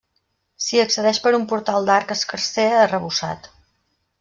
S'hi 0.67 0.79
accedeix 0.83 1.19
per 1.25 1.33
un 1.39 1.45
portal 1.51 1.85
d'arc 1.91 2.15
escarser 2.17 2.67
arrebossat. 2.79 3.51